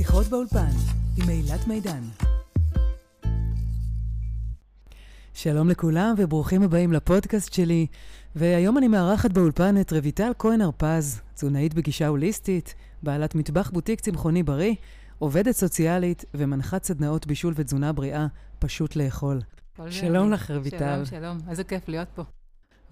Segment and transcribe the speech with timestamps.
[0.00, 0.70] שיחות באולפן
[1.16, 2.02] עם אילת מידן.
[5.34, 7.86] שלום לכולם וברוכים הבאים לפודקאסט שלי.
[8.36, 14.42] והיום אני מארחת באולפן את רויטל כהן הרפז, תזונאית בגישה הוליסטית, בעלת מטבח בוטיק צמחוני
[14.42, 14.74] בריא,
[15.18, 18.26] עובדת סוציאלית ומנחת סדנאות בישול ותזונה בריאה,
[18.58, 19.40] פשוט לאכול.
[19.90, 21.04] שלום לך, רויטל.
[21.04, 21.38] שלום, שלום.
[21.48, 22.22] איזה כיף להיות פה.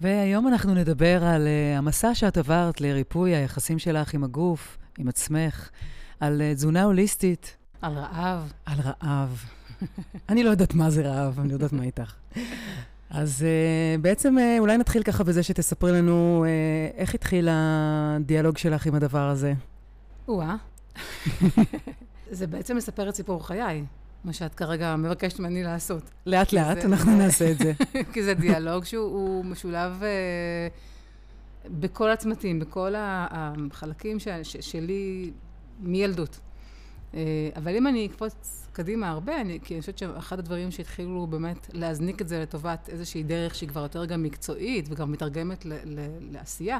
[0.01, 5.69] והיום אנחנו נדבר על uh, המסע שאת עברת לריפוי היחסים שלך עם הגוף, עם עצמך,
[6.19, 7.57] על uh, תזונה הוליסטית.
[7.81, 8.53] על רעב.
[8.65, 9.43] על רעב.
[10.29, 12.13] אני לא יודעת מה זה רעב, אני יודעת מה איתך.
[13.09, 18.85] אז uh, בעצם uh, אולי נתחיל ככה בזה שתספרי לנו uh, איך התחיל הדיאלוג שלך
[18.85, 19.53] עם הדבר הזה.
[20.27, 20.55] או-אה.
[22.31, 23.85] זה בעצם מספר את סיפור חיי,
[24.23, 26.03] מה שאת כרגע מבקשת ממני לעשות.
[26.25, 27.73] לאט-לאט אנחנו נעשה את זה.
[28.13, 35.31] כי זה דיאלוג שהוא משולב uh, בכל הצמתים, בכל החלקים ש, ש, שלי
[35.79, 36.39] מילדות.
[37.11, 37.15] Uh,
[37.55, 42.21] אבל אם אני אקפוץ קדימה הרבה, אני, כי אני חושבת שאחד הדברים שהתחילו באמת להזניק
[42.21, 45.99] את זה לטובת איזושהי דרך שהיא כבר יותר גם מקצועית וגם מתרגמת ל, ל,
[46.31, 46.79] לעשייה,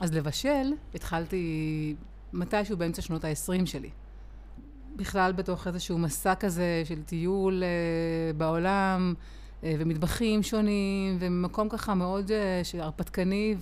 [0.00, 1.94] אז לבשל התחלתי
[2.32, 3.90] מתישהו באמצע שנות ה-20 שלי.
[4.96, 12.30] בכלל בתוך איזשהו מסע כזה של טיול uh, בעולם, uh, ומטבחים שונים, ומקום ככה מאוד
[12.30, 13.54] uh, הרפתקני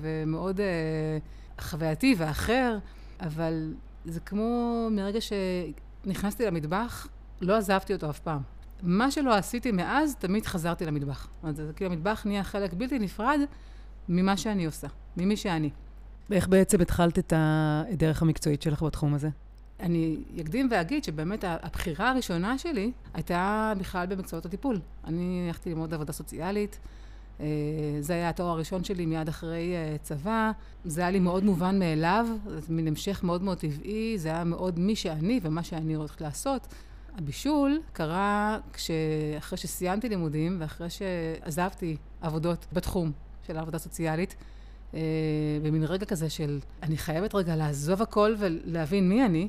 [0.00, 2.78] ומאוד uh, חווייתי ואחר,
[3.20, 3.74] אבל
[4.04, 7.08] זה כמו מרגע שנכנסתי למטבח,
[7.40, 8.40] לא עזבתי אותו אף פעם.
[8.82, 11.28] מה שלא עשיתי מאז, תמיד חזרתי למטבח.
[11.42, 13.40] זאת אומרת, כאילו המטבח נהיה חלק בלתי נפרד
[14.08, 15.70] ממה שאני עושה, ממי שאני.
[16.30, 19.28] ואיך בעצם התחלת את הדרך המקצועית שלך בתחום הזה?
[19.80, 24.80] אני אקדים ואגיד שבאמת הבחירה הראשונה שלי הייתה בכלל במקצועות הטיפול.
[25.04, 26.78] אני הלכתי ללמוד עבודה סוציאלית.
[27.40, 27.46] אה,
[28.00, 30.52] זה היה התואר הראשון שלי מיד אחרי אה, צבא.
[30.84, 34.78] זה היה לי מאוד מובן מאליו, זה מין המשך מאוד מאוד טבעי, זה היה מאוד
[34.78, 36.66] מי שאני ומה שאני הולכת לעשות.
[37.18, 38.58] הבישול קרה
[39.38, 43.12] אחרי שסיימתי לימודים ואחרי שעזבתי עבודות בתחום
[43.46, 44.34] של העבודה הסוציאלית.
[44.94, 45.00] אה,
[45.62, 49.48] במין רגע כזה של, אני חייבת רגע לעזוב הכל ולהבין מי אני.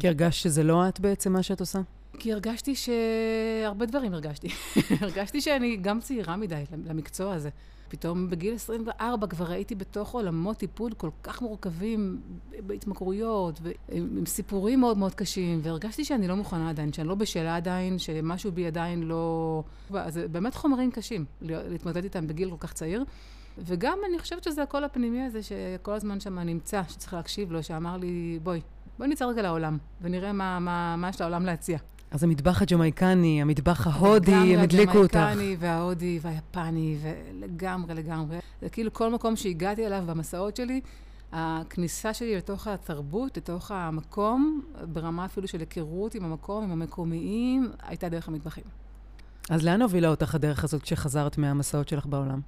[0.00, 1.80] כי הרגשת שזה לא את בעצם מה שאת עושה?
[2.18, 4.48] כי הרגשתי שהרבה דברים הרגשתי.
[5.00, 7.50] הרגשתי שאני גם צעירה מדי למקצוע הזה.
[7.88, 12.20] פתאום בגיל 24 כבר הייתי בתוך עולמות טיפול כל כך מורכבים,
[12.66, 17.98] בהתמכרויות, ועם סיפורים מאוד מאוד קשים, והרגשתי שאני לא מוכנה עדיין, שאני לא בשלה עדיין,
[17.98, 19.62] שמשהו בי עדיין לא...
[20.08, 23.04] זה באמת חומרים קשים להתמודד איתם בגיל כל כך צעיר.
[23.58, 27.96] וגם אני חושבת שזה הקול הפנימי הזה, שכל הזמן שם נמצא, שצריך להקשיב לו, שאמר
[27.96, 28.60] לי, בואי,
[28.98, 31.78] בואי נצא רגע לעולם, ונראה מה, מה, מה יש לעולם להציע.
[32.10, 35.16] אז המטבח הג'מייקני, המטבח ההודי, הם הדליקו אותך.
[35.16, 38.38] לגמרי הג'מייקני וההודי והיפני, ולגמרי, לגמרי.
[38.62, 40.80] זה כאילו כל מקום שהגעתי אליו במסעות שלי,
[41.32, 44.62] הכניסה שלי לתוך התרבות, לתוך המקום,
[44.92, 48.64] ברמה אפילו של היכרות עם המקום, עם המקומיים, הייתה דרך המטבחים.
[49.50, 52.40] אז לאן הובילה אותך הדרך הזאת כשחזרת מהמסעות שלך בעולם?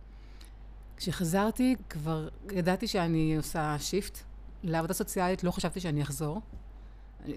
[0.97, 4.19] כשחזרתי, כבר ידעתי שאני עושה shift.
[4.63, 6.41] לעבודה סוציאלית לא חשבתי שאני אחזור.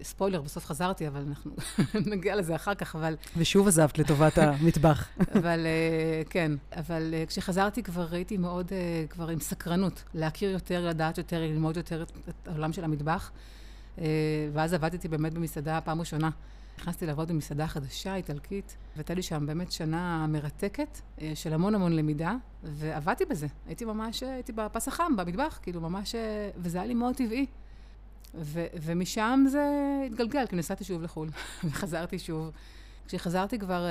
[0.03, 1.51] ספוילר, בסוף חזרתי, אבל אנחנו
[2.11, 3.15] נגיע לזה אחר כך, אבל...
[3.37, 5.07] ושוב עזבת לטובת המטבח.
[5.35, 10.87] אבל uh, כן, אבל uh, כשחזרתי כבר הייתי מאוד, uh, כבר עם סקרנות, להכיר יותר,
[10.87, 13.31] לדעת יותר, ללמוד יותר את, העולם של המטבח.
[14.53, 16.29] ואז עבדתי באמת במסעדה פעם ראשונה.
[16.81, 21.93] נכנסתי לעבוד במסעדה חדשה, איטלקית, והייתה לי שם באמת שנה מרתקת אה, של המון המון
[21.93, 23.47] למידה, ועבדתי בזה.
[23.67, 27.45] הייתי ממש, אה, הייתי בפס החם, במטבח, כאילו ממש, אה, וזה היה לי מאוד טבעי.
[28.35, 29.65] ו- ומשם זה
[30.05, 31.29] התגלגל, כי נסעתי שוב לחו"ל,
[31.69, 32.51] וחזרתי שוב.
[33.07, 33.85] כשחזרתי כבר,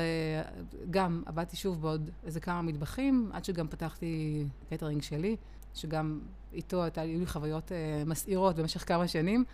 [0.90, 5.36] גם עבדתי שוב בעוד איזה כמה מטבחים, עד שגם פתחתי קטרינג שלי,
[5.74, 6.20] שגם
[6.52, 7.72] איתו הייתה לי חוויות
[8.06, 9.44] מסעירות במשך כמה שנים.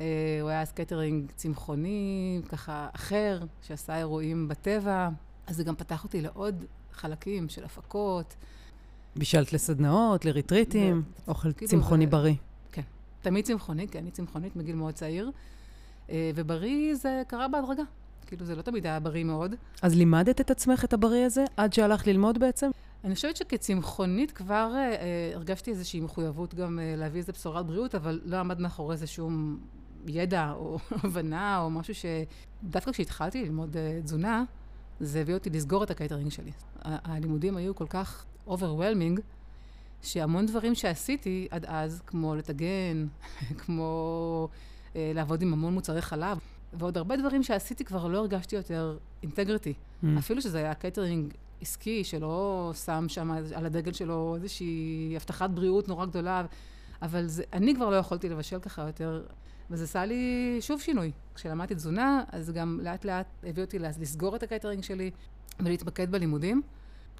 [0.00, 5.08] אה, הוא היה קייטרינג צמחוני, ככה אחר, שעשה אירועים בטבע.
[5.46, 8.34] אז זה גם פתח אותי לעוד חלקים של הפקות.
[9.16, 12.06] בישלת לסדנאות, לריטריטים, אוכל כאילו צמחוני.
[12.06, 12.34] בריא.
[13.22, 15.30] תמיד צמחוני, כי אני צמחונית מגיל מאוד צעיר.
[16.10, 17.82] אה, ובריא זה קרה בהדרגה.
[18.26, 19.54] כאילו, זה לא תמיד היה בריא מאוד.
[19.82, 22.70] אז לימדת את עצמך את הבריא הזה עד שהלכת ללמוד בעצם?
[23.04, 28.20] אני חושבת שכצמחונית כבר אה, הרגשתי איזושהי מחויבות גם אה, להביא איזה בשורת בריאות, אבל
[28.24, 29.58] לא עמד מאחורי זה שום
[30.06, 34.44] ידע או הבנה או משהו שדווקא כשהתחלתי ללמוד uh, תזונה,
[35.00, 36.50] זה הביא אותי לסגור את הקייטרינג שלי.
[36.84, 39.20] הלימודים היו כל כך overwhelming,
[40.02, 43.06] שהמון דברים שעשיתי עד אז, כמו לטגן,
[43.60, 44.48] כמו
[44.92, 46.38] uh, לעבוד עם המון מוצרי חלב,
[46.72, 49.72] ועוד הרבה דברים שעשיתי כבר לא הרגשתי יותר integrity.
[49.72, 50.06] Mm.
[50.18, 56.06] אפילו שזה היה קייטרינג עסקי, שלא שם שם על הדגל שלו איזושהי הבטחת בריאות נורא
[56.06, 56.44] גדולה.
[57.02, 59.22] אבל זה, אני כבר לא יכולתי לבשל ככה יותר,
[59.70, 61.12] וזה עשה לי שוב שינוי.
[61.34, 65.10] כשלמדתי תזונה, אז גם לאט לאט הביא אותי לסגור את הקייטרינג שלי
[65.60, 66.62] ולהתמקד בלימודים.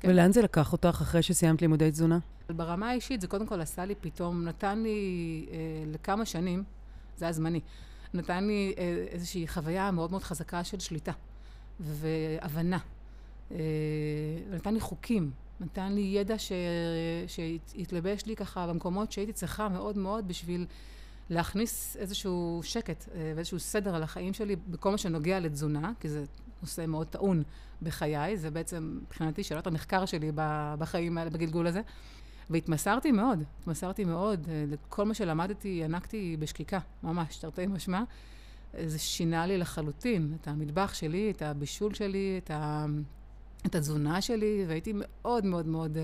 [0.00, 0.08] כן.
[0.08, 2.18] ולאן זה לקח אותך אחרי שסיימת לימודי תזונה?
[2.48, 5.56] ברמה האישית זה קודם כל עשה לי פתאום, נתן לי אה,
[5.86, 6.64] לכמה שנים,
[7.16, 7.60] זה היה זמני,
[8.14, 11.12] נתן לי אה, איזושהי חוויה מאוד מאוד חזקה של שליטה
[11.80, 12.78] והבנה.
[13.52, 13.56] אה,
[14.50, 15.30] נתן לי חוקים,
[15.60, 16.52] נתן לי ידע ש...
[17.26, 20.66] שהתלבש לי ככה במקומות שהייתי צריכה מאוד מאוד בשביל
[21.30, 26.24] להכניס איזשהו שקט אה, ואיזשהו סדר על החיים שלי בכל מה שנוגע לתזונה, כי זה
[26.62, 27.42] נושא מאוד טעון
[27.82, 30.32] בחיי, זה בעצם מבחינתי שאלת המחקר שלי
[30.78, 31.80] בחיים האלה, בגלגול הזה.
[32.50, 34.48] והתמסרתי מאוד, התמסרתי מאוד.
[34.68, 38.02] לכל מה שלמדתי, ינקתי בשקיקה, ממש, תרתי משמע.
[38.86, 42.86] זה שינה לי לחלוטין את המטבח שלי, את הבישול שלי, את, ה...
[43.66, 46.02] את התזונה שלי, והייתי מאוד מאוד מאוד אה,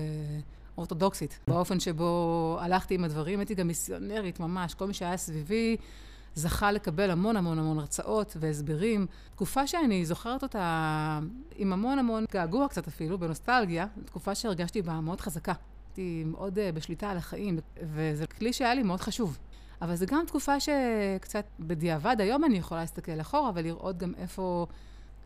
[0.77, 1.39] אורתודוקסית.
[1.47, 4.73] באופן שבו הלכתי עם הדברים, הייתי גם מיסיונרית ממש.
[4.73, 5.77] כל מי שהיה סביבי
[6.37, 9.05] זכה לקבל המון המון המון הרצאות והסברים.
[9.35, 11.19] תקופה שאני זוכרת אותה
[11.55, 15.53] עם המון המון געגוע קצת אפילו, בנוסטלגיה, תקופה שהרגשתי בה מאוד חזקה.
[15.87, 19.37] הייתי מאוד uh, בשליטה על החיים, וזה כלי שהיה לי מאוד חשוב.
[19.81, 24.67] אבל זו גם תקופה שקצת בדיעבד, היום אני יכולה להסתכל אחורה ולראות גם איפה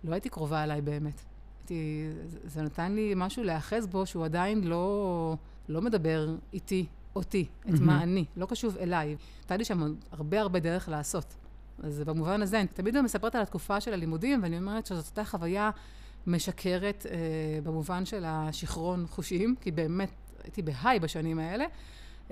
[0.04, 1.22] לא הייתי קרובה אליי באמת.
[1.60, 2.10] הייתי,
[2.46, 5.36] זה נתן לי משהו להיאחז בו שהוא עדיין לא,
[5.70, 6.86] לא מדבר איתי,
[7.16, 7.82] אותי, את mm-hmm.
[7.82, 9.16] מה אני, לא קשוב אליי.
[9.40, 11.36] הייתה לי שם הרבה הרבה דרך לעשות.
[11.84, 15.70] אז במובן הזה, אני תמיד מספרת על התקופה של הלימודים, ואני אומרת שזאת הייתה חוויה
[16.28, 17.18] משקרת אה,
[17.64, 20.12] במובן של השיכרון חושיים, כי באמת
[20.44, 21.66] הייתי בהיי בשנים האלה,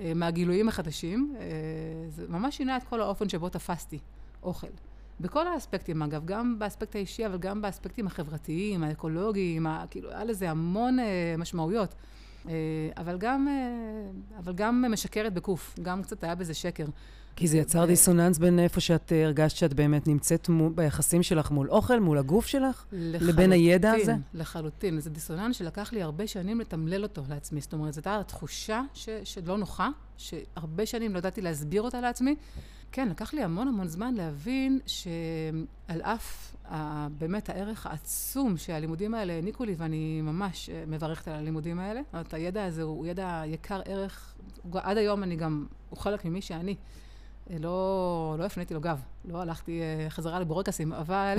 [0.00, 1.34] אה, מהגילויים החדשים.
[1.40, 1.46] אה,
[2.08, 3.98] זה ממש שינה את כל האופן שבו תפסתי
[4.42, 4.66] אוכל.
[5.20, 10.98] בכל האספקטים, אגב, גם באספקט האישי, אבל גם באספקטים החברתיים, האקולוגיים, כאילו, היה לזה המון
[10.98, 11.94] אה, משמעויות.
[12.48, 12.52] אה,
[12.96, 16.86] אבל גם, אה, אבל גם משקרת בקוף, גם קצת היה בזה שקר.
[17.36, 21.50] כי זה יצר דיסוננס בין איפה שאת אה, הרגשת שאת באמת נמצאת מול, ביחסים שלך
[21.50, 24.14] מול אוכל, מול הגוף שלך, לחלוטין, לבין הידע הזה?
[24.34, 25.00] לחלוטין.
[25.00, 27.60] זה דיסוננס שלקח לי הרבה שנים לתמלל אותו לעצמי.
[27.60, 32.34] זאת אומרת, זו הייתה תחושה ש, שלא נוחה, שהרבה שנים לא ידעתי להסביר אותה לעצמי.
[32.92, 39.32] כן, לקח לי המון המון זמן להבין שעל אף ה, באמת הערך העצום שהלימודים האלה
[39.32, 42.00] העניקו לי, ואני ממש אה, מברכת על הלימודים האלה.
[42.04, 44.34] זאת אומרת, הידע הזה הוא ידע יקר ערך.
[44.74, 46.74] עד היום אני גם, הוא חלק ממי שאני.
[47.50, 51.36] אה, לא, לא הפניתי לו גב, לא הלכתי uh, חזרה לבורקסים, אבל,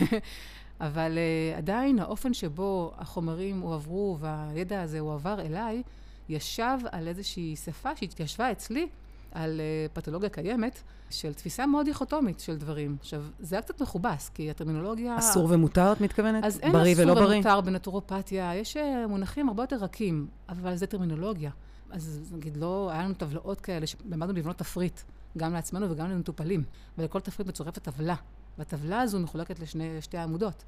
[0.80, 1.18] אבל
[1.56, 5.82] עדיין האופן שבו החומרים הועברו והידע הזה הועבר אליי,
[6.28, 8.88] ישב על איזושהי שפה שהתיישבה אצלי
[9.32, 12.96] על uh, פתולוגיה קיימת, של תפיסה מאוד דיכוטומית של דברים.
[13.00, 15.18] עכשיו, זה היה קצת מכובס, כי הטרמינולוגיה...
[15.18, 16.44] אסור ומותר, את מתכוונת?
[16.44, 18.76] אז אין בריא אסור ומותר בנטורופתיה, יש
[19.08, 21.50] מונחים הרבה יותר רכים, אבל זה טרמינולוגיה.
[21.90, 25.00] אז נגיד, לא, היה לנו טבלאות כאלה, שלמדנו לבנות תפריט.
[25.38, 26.64] גם לעצמנו וגם למטופלים.
[26.98, 28.14] ולכל תפריט מצורפת טבלה.
[28.58, 30.64] והטבלה הזו מחולקת לשתי עמודות.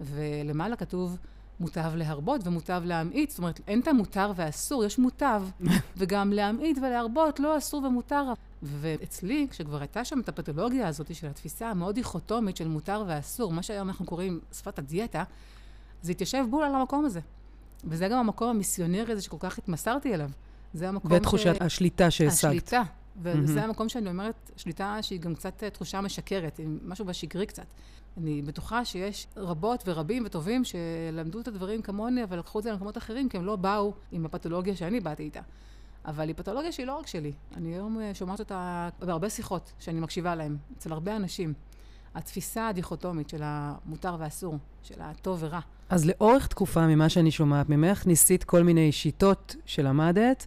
[0.00, 1.18] ולמעלה כתוב
[1.60, 3.30] מוטב להרבות ומוטב להמעיט.
[3.30, 5.42] זאת אומרת, אין את המותר והאסור, יש מוטב.
[5.96, 8.32] וגם להמעיט ולהרבות, לא אסור ומותר.
[8.62, 13.62] ואצלי, כשכבר הייתה שם את הפתולוגיה הזאת של התפיסה המאוד דיכוטומית של מותר ואסור, מה
[13.62, 15.24] שהיום אנחנו קוראים שפת הדיאטה,
[16.02, 17.20] זה התיישב בול על המקום הזה.
[17.84, 20.30] וזה גם המקום המיסיונרי הזה שכל כך התמסרתי אליו.
[20.74, 21.58] זה המקום ותחושת ש...
[21.60, 22.44] השליטה שהשגת.
[22.44, 22.82] השליטה,
[23.22, 23.64] וזה mm-hmm.
[23.64, 27.66] המקום שאני אומרת, שליטה שהיא גם קצת אה, תחושה משקרת, משהו בשגרי קצת.
[28.16, 32.98] אני בטוחה שיש רבות ורבים וטובים שלמדו את הדברים כמוני, אבל לקחו את זה למקומות
[32.98, 35.40] אחרים, כי הם לא באו עם הפתולוגיה שאני באתי איתה.
[36.06, 37.32] אבל היא פתולוגיה שהיא לא רק שלי.
[37.56, 41.52] אני היום אה, שומעת אותה בהרבה שיחות שאני מקשיבה להן, אצל הרבה אנשים.
[42.14, 45.60] התפיסה הדיכוטומית של המותר והאסור, של הטוב ורע.
[45.88, 50.46] אז לאורך תקופה, ממה שאני שומעת ממך, ניסית כל מיני שיטות שלמדת,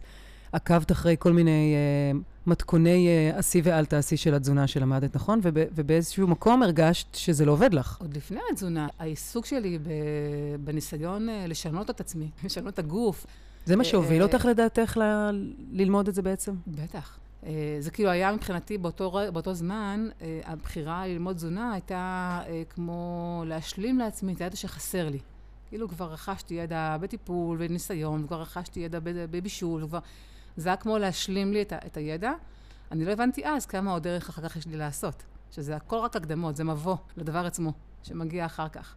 [0.52, 5.40] עקבת אחרי כל מיני אה, מתכוני אה, עשי ואל תעשי של התזונה שלמדת, נכון?
[5.42, 8.00] וב, ובאיזשהו מקום הרגשת שזה לא עובד לך.
[8.00, 9.78] עוד לפני התזונה, העיסוק שלי
[10.60, 13.26] בניסיון אה, לשנות את עצמי, לשנות את הגוף.
[13.66, 15.30] זה מה שהוביל אותך לדעתך ל,
[15.72, 16.54] ללמוד את זה בעצם?
[16.66, 17.18] בטח.
[17.80, 20.08] זה כאילו היה מבחינתי באותו, באותו זמן,
[20.44, 22.40] הבחירה ללמוד תזונה הייתה
[22.70, 25.18] כמו להשלים לעצמי את הידע שחסר לי.
[25.68, 29.98] כאילו כבר רכשתי ידע בטיפול וניסיון, וכבר רכשתי ידע בבישול, וכבר...
[30.58, 32.32] זה היה כמו להשלים לי את, ה, את הידע.
[32.92, 35.22] אני לא הבנתי אז כמה עוד דרך אחר כך יש לי לעשות.
[35.50, 37.72] שזה הכל רק הקדמות, זה מבוא לדבר עצמו,
[38.02, 38.94] שמגיע אחר כך.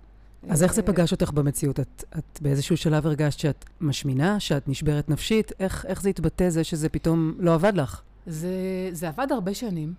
[0.49, 1.79] אז איך זה פגש אותך במציאות?
[1.79, 5.51] את, את באיזשהו שלב הרגשת שאת משמינה, שאת נשברת נפשית?
[5.59, 8.01] איך, איך זה התבטא זה שזה פתאום לא עבד לך?
[8.25, 8.49] זה,
[8.91, 9.93] זה עבד הרבה שנים.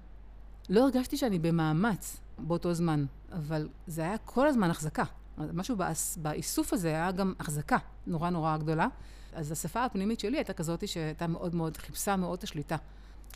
[0.69, 5.04] לא הרגשתי שאני במאמץ באותו זמן, אבל זה היה כל הזמן החזקה.
[5.52, 5.76] משהו
[6.16, 8.88] באיסוף הזה היה גם החזקה נורא נורא גדולה.
[9.32, 12.76] אז השפה הפנימית שלי הייתה כזאת שהייתה מאוד מאוד, חיפשה מאוד את השליטה.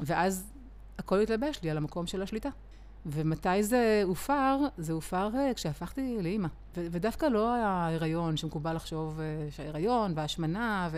[0.00, 0.52] ואז
[0.98, 2.48] הכל התלבש לי על המקום של השליטה.
[3.06, 4.58] ומתי זה הופר?
[4.78, 6.48] זה הופר אה, כשהפכתי לאימא.
[6.76, 10.88] ודווקא לא ההיריון, שמקובל לחשוב אה, שההיריון וההשמנה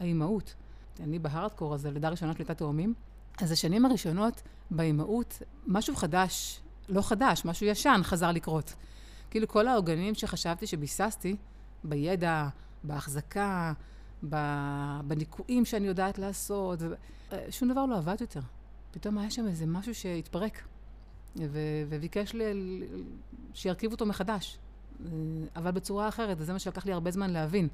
[0.00, 0.54] והאימהות.
[1.00, 2.94] אני בהארדקור הזה, לידה ראשונה שליטת תאומים.
[3.42, 8.74] אז השנים הראשונות באימהות, משהו חדש, לא חדש, משהו ישן חזר לקרות.
[9.30, 11.36] כאילו כל העוגנים שחשבתי שביססתי,
[11.84, 12.48] בידע,
[12.84, 13.72] בהחזקה,
[15.04, 16.78] בניקויים שאני יודעת לעשות,
[17.50, 18.40] שום דבר לא עבד יותר.
[18.90, 20.62] פתאום היה שם איזה משהו שהתפרק,
[21.36, 22.44] ו- וביקש לי
[23.54, 24.58] שירכיבו אותו מחדש,
[25.56, 27.68] אבל בצורה אחרת, וזה מה שלקח לי הרבה זמן להבין.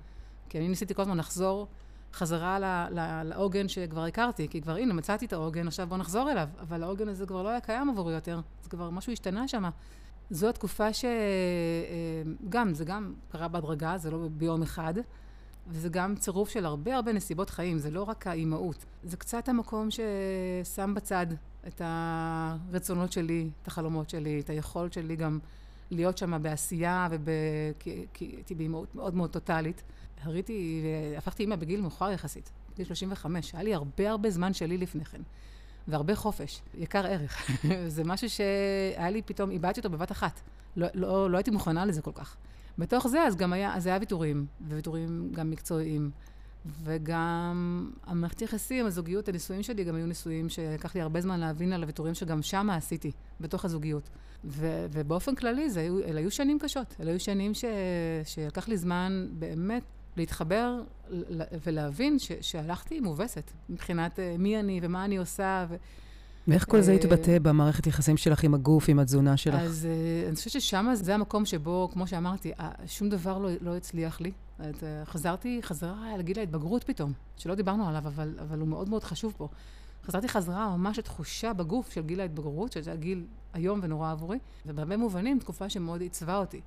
[0.48, 1.66] כי אני ניסיתי כל הזמן לחזור
[2.12, 2.58] חזרה
[3.24, 6.48] לעוגן שכבר הכרתי, כי כבר, הנה, מצאתי את העוגן, עכשיו בואו נחזור אליו.
[6.60, 9.64] אבל העוגן הזה כבר לא היה קיים עבורי יותר, זה כבר משהו השתנה שם.
[10.30, 14.94] זו התקופה שגם, אה, זה גם קרה בהדרגה, זה לא ביום אחד,
[15.68, 18.84] וזה גם צירוף של הרבה הרבה נסיבות חיים, זה לא רק האימהות.
[19.04, 21.26] זה קצת המקום ששם בצד
[21.66, 25.38] את הרצונות שלי, את החלומות שלי, את היכולת שלי גם
[25.90, 27.28] להיות שם בעשייה, וב...
[28.14, 29.82] כי הייתי באימהות מאוד מאוד טוטאלית.
[30.22, 30.82] הריתי,
[31.16, 33.54] הפכתי אימא בגיל מאוחר יחסית, בגיל 35.
[33.54, 35.20] היה לי הרבה הרבה זמן שלי לפני כן,
[35.88, 37.50] והרבה חופש, יקר ערך.
[37.88, 40.40] זה משהו שהיה לי פתאום, איבדתי אותו בבת אחת.
[40.76, 42.36] לא, לא, לא הייתי מוכנה לזה כל כך.
[42.78, 46.10] בתוך זה, אז גם היה, אז היה ויתורים, וויתורים גם מקצועיים.
[46.82, 51.82] וגם המערכת יחסים, הזוגיות, הנישואים שלי גם היו נישואים שלקח לי הרבה זמן להבין על
[51.82, 54.10] הוויתורים שגם שם עשיתי, בתוך הזוגיות.
[54.44, 56.96] ו, ובאופן כללי, זה היו, אלה היו שנים קשות.
[57.00, 57.64] אלה היו שנים ש,
[58.24, 59.82] שלקח לי זמן באמת
[60.16, 60.82] להתחבר
[61.64, 65.66] ולהבין ש, שהלכתי מובסת מבחינת אה, מי אני ומה אני עושה.
[65.68, 65.76] ו...
[66.48, 69.54] ואיך כל זה אה, התבטא במערכת יחסים שלך עם הגוף, עם התזונה שלך?
[69.60, 72.52] אז uh, אני חושבת ששם זה המקום שבו, כמו שאמרתי,
[72.86, 74.32] שום דבר לא, לא הצליח לי.
[74.58, 74.62] uh,
[75.04, 79.48] חזרתי חזרה לגיל ההתבגרות פתאום, שלא דיברנו עליו, אבל, אבל הוא מאוד מאוד חשוב פה.
[80.06, 83.24] חזרתי חזרה ממש לתחושה בגוף של גיל ההתבגרות, שזה הגיל
[83.54, 86.60] איום ונורא עבורי, ובהרבה מובנים תקופה שמאוד עיצבה אותי.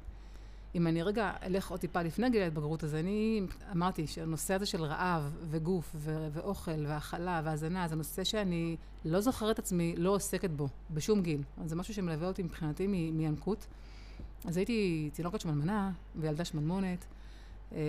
[0.78, 3.42] אם אני רגע אלך עוד טיפה לפני גיל ההתבגרות, אז אני
[3.72, 9.60] אמרתי שהנושא הזה של רעב וגוף ו- ואוכל והאכלה והזנה, זה נושא שאני לא זוכרת
[9.60, 11.42] עצמי לא עוסקת בו בשום גיל.
[11.66, 13.68] זה משהו שמלווה אותי מבחינתי מינקות.
[14.46, 17.06] אז הייתי תינוקת שמנמנה וילדה שמנמונת.
[17.74, 17.80] אה,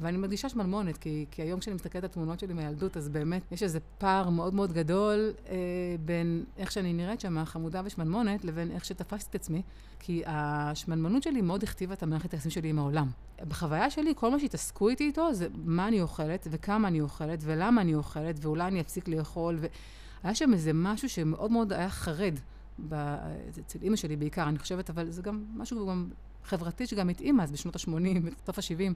[0.00, 3.62] ואני מדגישה שמלמונת, כי, כי היום כשאני מסתכלת על תמונות שלי מהילדות, אז באמת יש
[3.62, 5.56] איזה פער מאוד מאוד גדול אה,
[6.04, 9.62] בין איך שאני נראית שם, חמודה ושמלמונת, לבין איך שתפסתי את עצמי,
[9.98, 13.08] כי השמלמנות שלי מאוד הכתיבה את המערכת היחסים שלי עם העולם.
[13.48, 17.80] בחוויה שלי, כל מה שהתעסקו איתי איתו זה מה אני אוכלת, וכמה אני אוכלת, ולמה
[17.80, 19.58] אני אוכלת, ואולי אני אפסיק לאכול,
[20.22, 22.34] והיה שם איזה משהו שמאוד מאוד היה חרד.
[23.60, 26.08] אצל אימא שלי בעיקר, אני חושבת, אבל זה גם משהו גם
[26.44, 28.94] חברתית שגם התאימה אז בשנות ה-80, בסוף ה-70.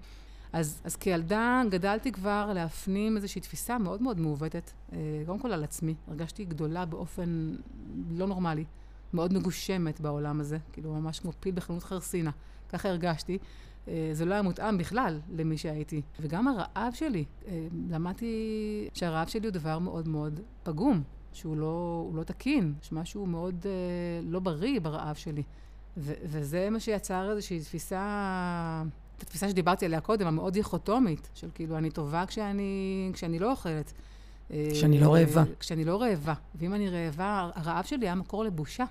[0.54, 5.64] אז, אז כילדה גדלתי כבר להפנים איזושהי תפיסה מאוד מאוד מעוותת, אה, קודם כל על
[5.64, 5.94] עצמי.
[6.08, 7.54] הרגשתי גדולה באופן
[8.10, 8.64] לא נורמלי,
[9.14, 12.30] מאוד מגושמת בעולם הזה, כאילו ממש כמו פיל בחנות חרסינה,
[12.68, 13.38] ככה הרגשתי.
[13.88, 16.02] אה, זה לא היה מותאם בכלל למי שהייתי.
[16.20, 22.22] וגם הרעב שלי, אה, למדתי שהרעב שלי הוא דבר מאוד מאוד פגום, שהוא לא, לא
[22.22, 23.66] תקין, שמשהו מאוד
[24.22, 25.42] לא בריא ברעב שלי.
[25.96, 28.02] ו- וזה מה שיצר איזושהי תפיסה,
[29.16, 33.92] את התפיסה שדיברתי עליה קודם, המאוד דיכוטומית, של כאילו, אני טובה כשאני, כשאני לא אוכלת.
[34.48, 35.44] כשאני לא רעבה.
[35.60, 36.34] כשאני לא רעבה.
[36.54, 38.84] ואם אני רעבה, הרעב שלי היה מקור לבושה.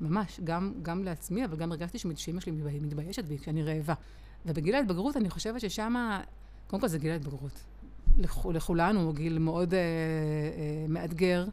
[0.00, 3.94] ממש, גם, גם לעצמי, אבל גם הרגשתי שאמא שלי מתביישת בי כשאני רעבה.
[4.46, 5.94] ובגיל ההתבגרות, אני חושבת ששם,
[6.66, 7.60] קודם כל זה גיל ההתבגרות.
[8.18, 11.44] לכ, לכולנו, גיל מאוד אה, אה, מאתגר.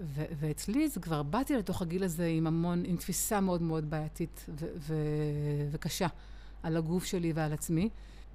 [0.00, 4.46] ו- ואצלי זה כבר באתי לתוך הגיל הזה עם המון, עם תפיסה מאוד מאוד בעייתית
[4.48, 6.06] ו- ו- וקשה
[6.62, 7.88] על הגוף שלי ועל עצמי,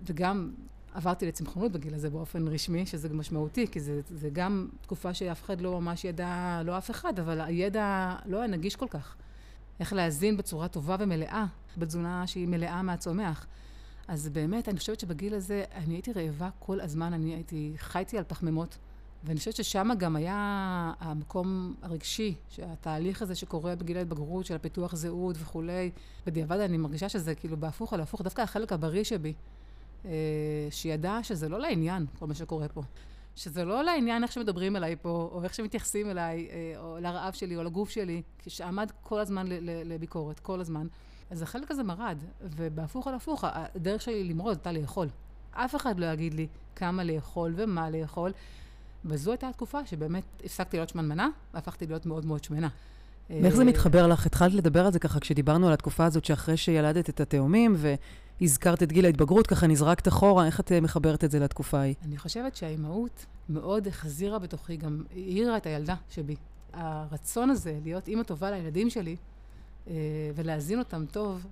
[0.06, 0.52] וגם
[0.94, 5.62] עברתי לצמחונות בגיל הזה באופן רשמי, שזה משמעותי, כי זה, זה גם תקופה שאף אחד
[5.62, 9.16] לא ממש ידע, לא אף אחד, אבל הידע לא היה נגיש כל כך.
[9.80, 11.46] איך להזין בצורה טובה ומלאה,
[11.78, 13.48] בתזונה שהיא מלאה מהצומח.
[14.08, 18.24] אז באמת, אני חושבת שבגיל הזה, אני הייתי רעבה כל הזמן, אני הייתי, חייתי על
[18.28, 18.78] פחמימות.
[19.24, 20.38] ואני חושבת ששם גם היה
[21.00, 25.92] המקום הרגשי, שהתהליך הזה שקורה בגיל ההתבגרות, של הפיתוח זהות וכולי,
[26.26, 29.34] בדיעבד אני מרגישה שזה כאילו בהפוך על הפוך, דווקא החלק הבריא שבי,
[30.06, 30.12] אה,
[30.70, 32.82] שידע שזה לא לעניין, כל מה שקורה פה.
[33.36, 37.58] שזה לא לעניין איך שמדברים אליי פה, או איך שמתייחסים אליי, אה, או לרעב שלי,
[37.58, 39.46] או לגוף שלי, שעמד כל הזמן
[39.86, 40.88] לביקורת, כל הזמן.
[41.30, 45.08] אז החלק הזה מרד, ובהפוך על הפוך, הדרך שלי למרוד הייתה לאכול.
[45.52, 48.32] אף אחד לא יגיד לי כמה לאכול ומה לאכול.
[49.06, 52.68] וזו הייתה התקופה שבאמת הפסקתי להיות שמנמנה, והפכתי להיות מאוד מאוד שמנה.
[53.30, 54.26] ואיך זה מתחבר לך?
[54.26, 57.76] התחלת לדבר על זה ככה כשדיברנו על התקופה הזאת שאחרי שילדת את התאומים,
[58.42, 61.96] הזכרת את גיל ההתבגרות, ככה נזרקת אחורה, איך את מחברת את זה לתקופה ההיא?
[62.06, 66.36] אני חושבת שהאימהות מאוד החזירה בתוכי, גם העירה את הילדה שבי.
[66.74, 69.16] הרצון הזה להיות אימא טובה לילדים שלי,
[70.36, 71.46] ולהזין אותם טוב,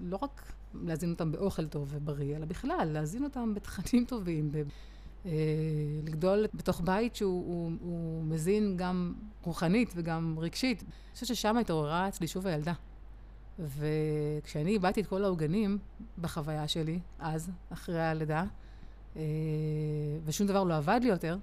[0.00, 0.52] לא רק
[0.84, 4.50] להזין אותם באוכל טוב ובריא, אלא בכלל, להזין אותם בתכנים טובים.
[4.54, 4.62] אה,
[6.04, 10.82] לגדול בתוך בית שהוא הוא, הוא מזין גם רוחנית וגם רגשית.
[10.82, 12.72] אני חושבת ששם התעוררה אצלי שוב הילדה.
[13.58, 15.78] וכשאני איבדתי את כל העוגנים
[16.20, 18.44] בחוויה שלי, אז, אחרי הלידה,
[19.16, 19.22] אה,
[20.24, 21.38] ושום דבר לא עבד לי יותר,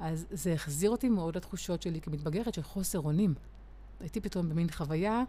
[0.00, 3.34] אז זה החזיר אותי מאוד לתחושות שלי כמתבגרת של חוסר אונים.
[4.00, 5.22] הייתי פתאום במין חוויה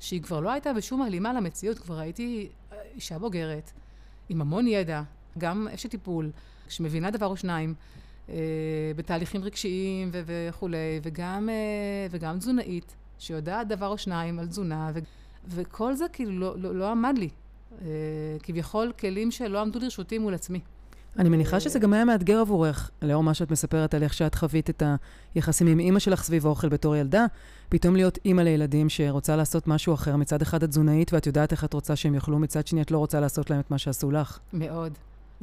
[0.00, 3.70] שהיא כבר לא הייתה בשום הלימה למציאות, כבר הייתי אה, אישה בוגרת,
[4.28, 5.02] עם המון ידע,
[5.38, 6.30] גם אשת טיפול,
[6.68, 7.74] שמבינה דבר או שניים,
[8.28, 8.34] אה,
[8.96, 14.98] בתהליכים רגשיים ו- וכולי, וגם, אה, וגם תזונאית, שיודעת דבר או שניים על תזונה, ו-
[15.48, 17.28] וכל זה כאילו לא, לא, לא עמד לי.
[17.82, 17.86] אה,
[18.42, 20.60] כביכול כלים שלא עמדו לרשותי מול עצמי.
[21.18, 24.70] אני מניחה שזה גם היה מאתגר עבורך, לאור מה שאת מספרת על איך שאת חווית
[24.70, 24.82] את
[25.34, 27.26] היחסים עם אימא שלך סביב האוכל בתור ילדה,
[27.68, 30.16] פתאום להיות אימא לילדים שרוצה לעשות משהו אחר.
[30.16, 32.98] מצד אחד את תזונאית ואת יודעת איך את רוצה שהם יאכלו, מצד שני את לא
[32.98, 34.38] רוצה לעשות להם את מה שעשו לך.
[34.52, 34.92] מאוד.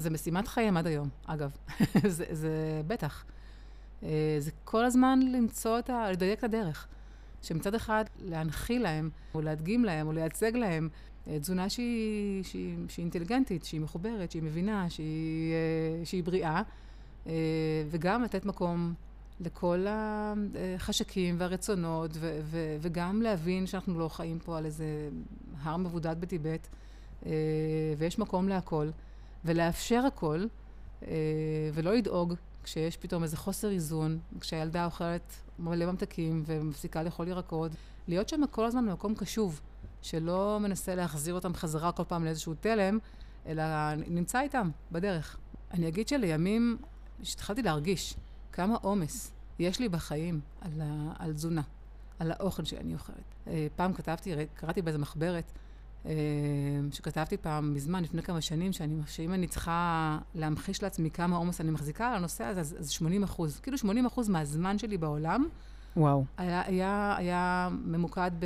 [0.02, 1.52] זה משימת חיים עד היום, אגב.
[2.08, 3.26] זה, זה בטח.
[4.04, 6.12] אה, זה כל הזמן למצוא את ה...
[6.12, 6.88] לדייק את הדרך.
[7.42, 10.90] שמצד אחד להנחיל להם, או להדגים להם, או לייצג להם
[11.28, 16.62] אה, תזונה שהיא, שהיא, שהיא אינטליגנטית, שהיא מחוברת, שהיא מבינה, שהיא, אה, שהיא בריאה,
[17.90, 18.94] וגם לתת מקום
[19.40, 25.10] לכל החשקים והרצונות, ו, ו, וגם להבין שאנחנו לא חיים פה על איזה
[25.62, 26.68] הר מבודד בטיבט,
[27.98, 28.90] ויש מקום להכל.
[29.46, 30.46] ולאפשר הכל,
[31.08, 31.12] אה,
[31.74, 32.34] ולא לדאוג
[32.64, 37.72] כשיש פתאום איזה חוסר איזון, כשהילדה אוכלת מלא ממתקים ומפסיקה לאכול ירקות,
[38.08, 39.62] להיות שם כל הזמן במקום קשוב,
[40.02, 43.00] שלא מנסה להחזיר אותם חזרה כל פעם לאיזשהו תלם,
[43.46, 45.38] אלא נמצא איתם בדרך.
[45.72, 46.78] אני אגיד שלימים,
[47.22, 48.16] כשהתחלתי להרגיש
[48.52, 51.62] כמה עומס יש לי בחיים על, ה, על תזונה,
[52.20, 53.16] על האוכל שאני אוכלת.
[53.48, 55.52] אה, פעם כתבתי, קראתי באיזה מחברת,
[56.92, 61.72] שכתבתי פעם מזמן, לפני כמה שנים, שאני, שאם אני צריכה להמחיש לעצמי כמה עומס אני
[61.72, 63.60] מחזיקה על הנושא הזה, אז, אז 80 אחוז.
[63.60, 65.46] כאילו 80 אחוז מהזמן שלי בעולם,
[65.98, 66.26] וואו.
[66.38, 68.46] היה, היה, היה ממוקד ב,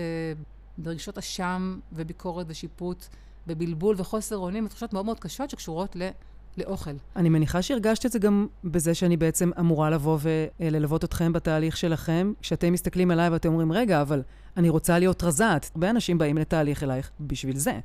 [0.77, 3.05] ברגשות אשם וביקורת ושיפוט,
[3.47, 6.09] בבלבול וחוסר אונים, ותחושות מאוד מאוד קשות שקשורות ל...
[6.57, 6.91] לאוכל.
[7.15, 10.17] אני מניחה שהרגשת את זה גם בזה שאני בעצם אמורה לבוא
[10.59, 14.21] וללוות אתכם בתהליך שלכם, כשאתם מסתכלים עליי ואתם אומרים, רגע, אבל
[14.57, 15.65] אני רוצה להיות רזת.
[15.75, 17.79] הרבה אנשים באים לתהליך אלייך בשביל זה.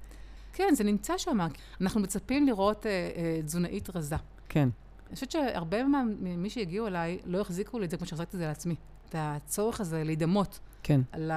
[0.52, 1.38] כן, זה נמצא שם.
[1.80, 4.16] אנחנו מצפים לראות אה, אה, תזונאית רזה.
[4.48, 4.68] כן.
[5.08, 5.78] אני חושבת שהרבה
[6.20, 8.74] ממי שהגיעו אליי לא החזיקו לי את זה כמו שהחזקתי את זה לעצמי.
[9.08, 10.58] את הצורך הזה להידמות.
[10.82, 11.00] כן.
[11.18, 11.32] ל,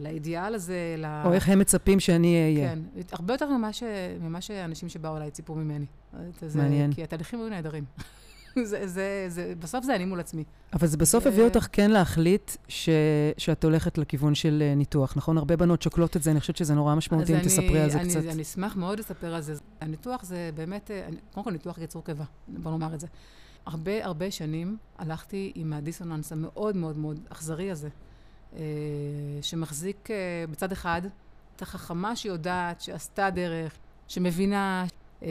[0.00, 1.04] לאידיאל הזה, ל...
[1.24, 2.68] או איך הם מצפים שאני אהיה.
[2.68, 2.78] כן,
[3.12, 3.82] הרבה יותר ממה, ש,
[4.20, 5.86] ממה שאנשים שבאו אליי ציפו ממני.
[6.42, 6.92] זה, מעניין.
[6.92, 7.84] כי התהליכים היו נהדרים.
[8.64, 10.44] זה, זה, זה, בסוף זה אני מול עצמי.
[10.72, 12.88] אבל זה בסוף הביא אותך כן להחליט ש,
[13.38, 15.38] שאת הולכת לכיוון של אה, ניתוח, נכון?
[15.38, 18.08] הרבה בנות שוקלות את זה, אני חושבת שזה נורא משמעותי אם תספרי על זה אני,
[18.08, 18.20] קצת.
[18.32, 19.54] אני אשמח מאוד לספר על זה.
[19.80, 23.06] הניתוח זה באמת, אה, קודם כל ניתוח יצור קיבה, בוא נאמר את זה.
[23.66, 27.88] הרבה הרבה שנים הלכתי עם הדיסוננס המאוד מאוד מאוד אכזרי הזה,
[29.42, 30.08] שמחזיק
[30.50, 31.02] בצד אחד
[31.56, 33.72] את החכמה שיודעת, שעשתה דרך,
[34.08, 34.84] שמבינה,
[35.22, 35.28] אה,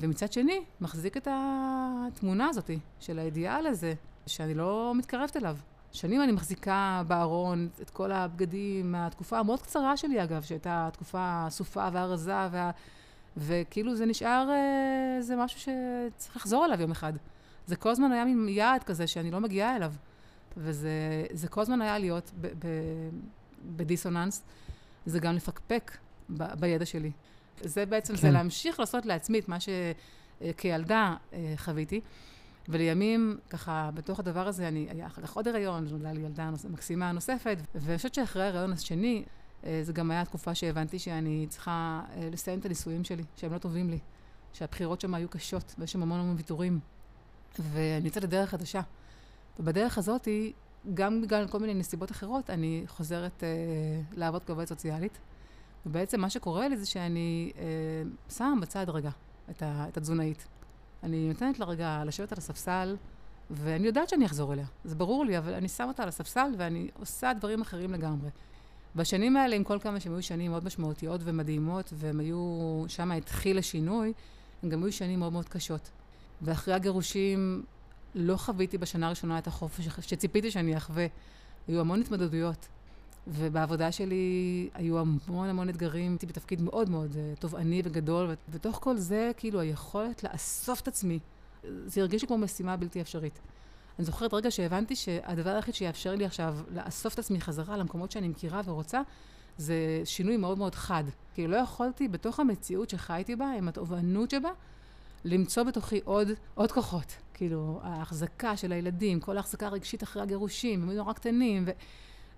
[0.00, 3.94] ומצד שני, מחזיק את התמונה הזאת של האידיאל הזה,
[4.26, 5.56] שאני לא מתקרבת אליו.
[5.92, 11.88] שנים אני מחזיקה בארון את כל הבגדים מהתקופה המאוד קצרה שלי, אגב, שהייתה התקופה הסופה
[11.92, 12.70] והרזה, וה...
[13.36, 17.12] וכאילו זה נשאר, אה, זה משהו שצריך לחזור אליו יום אחד.
[17.66, 19.92] זה כל הזמן היה מין יעד כזה שאני לא מגיעה אליו.
[20.58, 22.66] וזה כל הזמן היה להיות ב, ב,
[23.76, 24.42] בדיסוננס.
[25.06, 25.96] זה גם לפקפק
[26.30, 27.10] ב, בידע שלי.
[27.60, 28.20] זה בעצם, כן.
[28.20, 32.00] זה להמשיך לעשות לעצמי את מה שכילדה אה, חוויתי.
[32.68, 36.64] ולימים, ככה, בתוך הדבר הזה, אני, היה אחר כך עוד הריון, נולדה לי ילדה נוס,
[36.64, 39.24] מקסימה נוספת, ואני חושבת שאחרי ההריון השני,
[39.64, 43.58] אה, זו גם הייתה תקופה שהבנתי שאני צריכה אה, לסיים את הנישואים שלי, שהם לא
[43.58, 43.98] טובים לי,
[44.52, 46.80] שהבחירות שם היו קשות, ויש שם המון המון ויתורים.
[47.58, 48.80] ואני יוצאת לדרך חדשה.
[49.58, 50.28] ובדרך הזאת,
[50.94, 53.48] גם בגלל כל מיני נסיבות אחרות, אני חוזרת אה,
[54.16, 55.18] לעבוד כעובדת סוציאלית.
[55.86, 57.62] ובעצם מה שקורה לי זה שאני אה,
[58.36, 59.10] שמה בצד רגע
[59.50, 60.46] את, ה, את התזונאית.
[61.02, 62.96] אני נותנת לה רגע לשבת על הספסל,
[63.50, 64.66] ואני יודעת שאני אחזור אליה.
[64.84, 68.30] זה ברור לי, אבל אני שמה אותה על הספסל ואני עושה דברים אחרים לגמרי.
[68.96, 73.58] בשנים האלה, עם כל כמה שהם היו שנים מאוד משמעותיות ומדהימות, והם היו, שם התחיל
[73.58, 74.12] השינוי,
[74.62, 75.90] הם גם היו שנים מאוד מאוד קשות.
[76.42, 77.64] ואחרי הגירושים
[78.18, 81.06] לא חוויתי בשנה הראשונה את החופש שציפיתי שאני אחווה.
[81.68, 82.68] היו המון התמודדויות.
[83.26, 88.96] ובעבודה שלי היו המון המון אתגרים, הייתי בתפקיד מאוד מאוד uh, תובעני וגדול, ובתוך כל
[88.96, 91.18] זה, כאילו, היכולת לאסוף את עצמי,
[91.86, 93.38] זה הרגיש לי כמו משימה בלתי אפשרית.
[93.98, 98.28] אני זוכרת רגע שהבנתי שהדבר היחיד שיאפשר לי עכשיו לאסוף את עצמי חזרה למקומות שאני
[98.28, 99.00] מכירה ורוצה,
[99.56, 101.04] זה שינוי מאוד מאוד חד.
[101.34, 104.50] כאילו, לא יכולתי בתוך המציאות שחייתי בה, עם התובענות שבה,
[105.24, 107.16] למצוא בתוכי עוד, עוד כוחות.
[107.34, 111.70] כאילו, ההחזקה של הילדים, כל ההחזקה הרגשית אחרי הגירושים, הם היו נורא קטנים, ו...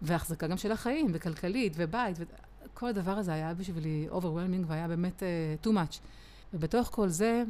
[0.03, 5.67] והחזקה גם של החיים, וכלכלית, ובית, וכל הדבר הזה היה בשבילי overwhelming והיה באמת uh,
[5.67, 5.99] too much.
[6.55, 7.45] ובתוך כל זה,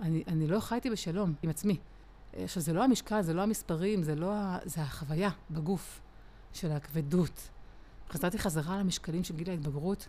[0.00, 1.78] אני, אני לא חייתי בשלום עם עצמי.
[2.32, 4.58] עכשיו, זה לא המשקל, זה לא המספרים, זה לא ה...
[4.64, 6.00] זה החוויה בגוף
[6.52, 7.48] של הכבדות.
[8.10, 10.08] חזרתי חזרה למשקלים של גיל ההתבגרות.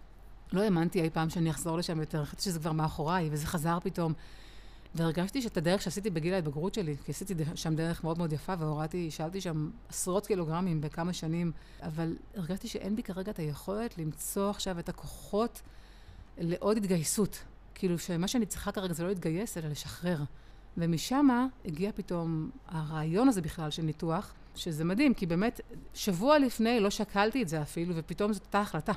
[0.54, 4.14] לא האמנתי אי פעם שאני אחזור לשם יותר, חשבתי שזה כבר מאחוריי, וזה חזר פתאום.
[4.96, 9.12] והרגשתי שאת הדרך שעשיתי בגיל ההתבגרות שלי, כי עשיתי שם דרך מאוד מאוד יפה, והורדתי,
[9.12, 11.52] שאלתי שם עשרות קילוגרמים בכמה שנים,
[11.84, 15.62] אבל הרגשתי שאין בי כרגע את היכולת למצוא עכשיו את הכוחות
[16.38, 17.44] לעוד התגייסות.
[17.76, 20.18] כאילו שמה שאני צריכה כרגע זה לא להתגייס, אלא לשחרר.
[20.78, 25.62] ומשם הגיע פתאום הרעיון הזה בכלל של ניתוח, שזה מדהים, כי באמת,
[25.94, 28.94] שבוע לפני לא שקלתי את זה אפילו, ופתאום זאת הייתה החלטה.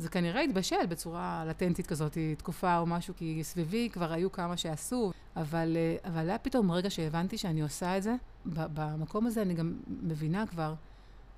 [0.00, 5.12] זה כנראה התבשל בצורה לטנטית כזאת, תקופה או משהו, כי סביבי כבר היו כמה שעשו,
[5.36, 8.14] אבל, אה, אבל היה פתאום רגע שהבנתי שאני עושה את זה.
[8.46, 10.74] במקום הזה אני גם מבינה כבר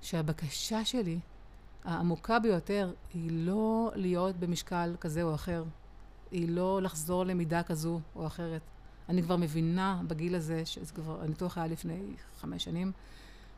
[0.01, 1.19] שהבקשה שלי,
[1.83, 5.63] העמוקה ביותר, היא לא להיות במשקל כזה או אחר.
[6.31, 8.61] היא לא לחזור למידה כזו או אחרת.
[9.09, 11.99] אני כבר מבינה בגיל הזה, שכבר, הניתוח היה לפני
[12.39, 12.91] חמש שנים,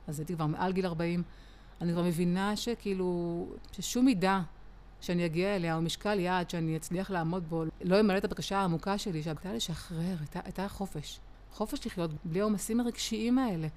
[0.07, 1.23] אז הייתי כבר מעל גיל 40,
[1.81, 4.41] אני כבר מבינה שכאילו, ששום מידה
[5.05, 8.97] שאני אגיע אליה, או משקל יעד שאני אצליח לעמוד בו, לא ימלא את הבקשה העמוקה
[8.97, 11.19] שלי, שהייתה לשחרר, הייתה, הייתה חופש.
[11.51, 13.67] חופש לחיות בלי העומסים הרגשיים האלה.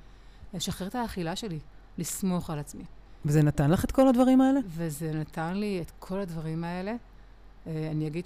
[0.54, 1.58] לשחרר את האכילה שלי,
[1.98, 2.84] לסמוך על עצמי.
[3.24, 4.60] וזה נתן לך את כל הדברים האלה?
[4.66, 6.94] וזה נתן לי את כל הדברים האלה.
[7.66, 8.24] אה, אני אגיד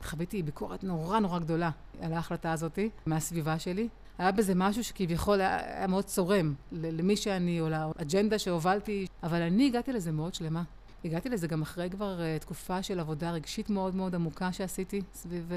[0.00, 3.88] שחוויתי ביקורת נורא נורא גדולה על ההחלטה הזאת מהסביבה שלי.
[4.18, 9.66] היה בזה משהו שכביכול היה, היה מאוד צורם למי שאני או לאג'נדה שהובלתי, אבל אני
[9.66, 10.62] הגעתי לזה מאוד שלמה.
[11.04, 15.50] הגעתי לזה גם אחרי כבר uh, תקופה של עבודה רגשית מאוד מאוד עמוקה שעשיתי סביב
[15.50, 15.54] uh,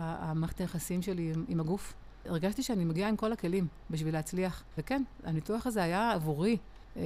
[0.00, 1.94] המערכת היחסים שלי עם, עם הגוף.
[2.24, 4.62] הרגשתי שאני מגיעה עם כל הכלים בשביל להצליח.
[4.78, 6.56] וכן, הניתוח הזה היה עבורי
[6.94, 6.98] uh,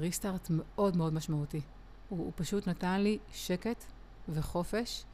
[0.00, 1.60] ריסטארט מאוד מאוד משמעותי.
[2.08, 3.84] הוא, הוא פשוט נתן לי שקט
[4.28, 5.04] וחופש.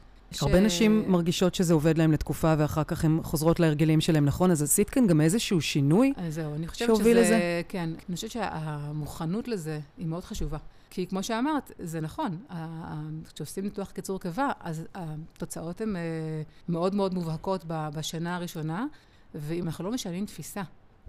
[0.41, 0.61] הרבה ש...
[0.61, 4.51] נשים מרגישות שזה עובד להן לתקופה, ואחר כך הן חוזרות להרגלים שלהן, נכון?
[4.51, 7.13] אז עשית כאן גם איזשהו שינוי אז זהו, אני חושבת שזה...
[7.13, 7.61] לזה?
[7.67, 10.57] כן, אני חושבת שהמוכנות לזה היא מאוד חשובה.
[10.89, 12.37] כי כמו שאמרת, זה נכון,
[13.33, 16.01] כשעושים ניתוח קיצור קיבה, אז התוצאות הן אה,
[16.69, 18.85] מאוד מאוד מובהקות בשנה הראשונה,
[19.35, 20.61] ואם אנחנו לא משנים תפיסה,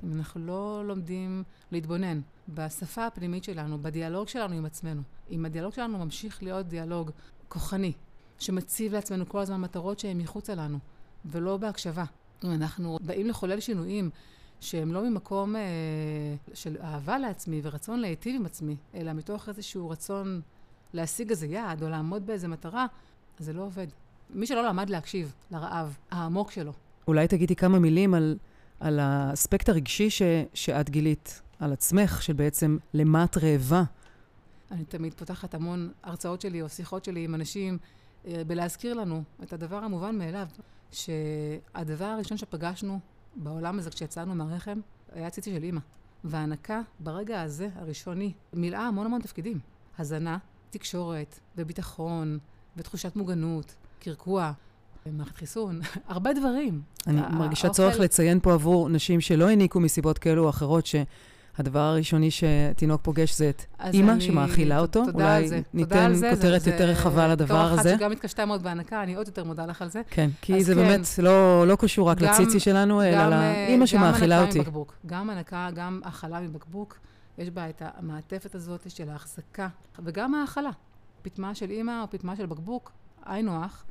[0.04, 5.98] אם אנחנו לא לומדים להתבונן בשפה הפנימית שלנו, בדיאלוג שלנו עם עצמנו, אם הדיאלוג שלנו
[5.98, 7.10] ממשיך להיות דיאלוג
[7.48, 7.92] כוחני,
[8.38, 10.78] שמציב לעצמנו כל הזמן מטרות שהן מחוצה לנו,
[11.24, 12.04] ולא בהקשבה.
[12.44, 14.10] אם אנחנו באים לחולל שינויים
[14.60, 15.62] שהם לא ממקום אה,
[16.54, 20.40] של אהבה לעצמי ורצון להיטיב עם עצמי, אלא מתוך איזשהו רצון
[20.92, 22.86] להשיג איזה יעד או לעמוד באיזה מטרה,
[23.40, 23.86] אז זה לא עובד.
[24.30, 26.72] מי שלא למד להקשיב לרעב העמוק שלו.
[27.08, 28.38] אולי תגידי כמה מילים על,
[28.80, 30.22] על האספקט הרגשי ש,
[30.54, 33.82] שאת גילית על עצמך, שבעצם למה את רעבה?
[34.70, 37.78] אני תמיד פותחת המון הרצאות שלי או שיחות שלי עם אנשים
[38.26, 40.46] אה, בלהזכיר לנו את הדבר המובן מאליו,
[40.92, 43.00] שהדבר הראשון שפגשנו
[43.36, 44.80] בעולם הזה כשיצאנו מהרחם
[45.12, 45.80] היה ציצי של אימא.
[46.24, 49.58] וההנקה ברגע הזה, הראשוני, מילאה המון המון תפקידים.
[49.98, 50.38] הזנה,
[50.70, 52.38] תקשורת, וביטחון,
[52.76, 54.52] ותחושת מוגנות, קרקוע,
[55.06, 56.82] מערכת חיסון, הרבה דברים.
[57.06, 60.94] אני מרגישה צורך לציין פה עבור נשים שלא העניקו מסיבות כאלו או אחרות, ש...
[61.58, 63.62] הדבר הראשוני שתינוק פוגש זה את
[63.94, 64.20] אימא.
[64.20, 65.04] שמאכילה אותו.
[65.04, 65.54] תודה על זה.
[65.54, 67.74] אולי ניתן כותרת יותר רחבה לדבר הזה.
[67.74, 70.02] בתור אחת שגם התקשתה מאוד בהנקה, אני עוד יותר מודה לך על זה.
[70.10, 74.60] כן, כי זה כן, באמת לא, לא קשור רק לציצי שלנו, אלא לאימא שמאכילה אותי.
[75.06, 76.98] גם הנקה, גם האכלה מבקבוק,
[77.38, 79.68] יש בה את המעטפת הזאת של ההחזקה,
[80.04, 80.70] וגם האכלה.
[81.22, 82.92] פטמה של אימא או פטמה של בקבוק,
[83.26, 83.84] היינו הך.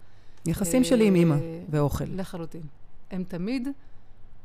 [0.46, 1.36] יחסים שלי עם אימא
[1.70, 2.04] ואוכל.
[2.08, 2.62] לחלוטין.
[3.12, 3.68] הם תמיד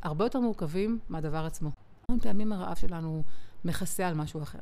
[0.03, 1.71] הרבה יותר מורכבים מהדבר עצמו.
[2.09, 3.23] המון פעמים הרעב שלנו
[3.65, 4.59] מכסה על משהו אחר.